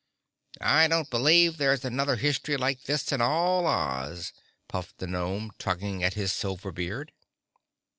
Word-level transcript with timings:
"I 0.61 0.87
don't 0.87 1.11
believe 1.11 1.57
there's 1.57 1.85
another 1.85 2.15
history 2.15 2.57
like 2.57 2.85
this 2.85 3.11
in 3.11 3.21
all 3.21 3.67
Oz," 3.67 4.33
puffed 4.67 4.97
the 4.97 5.05
gnome, 5.05 5.51
tugging 5.59 6.03
at 6.03 6.15
his 6.15 6.31
silver 6.33 6.71
beard. 6.71 7.11